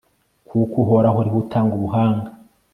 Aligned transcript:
kuko 0.47 0.73
uhoraho 0.83 1.17
ari 1.21 1.29
we 1.33 1.37
utanga 1.43 1.71
ubuhanga 1.75 2.29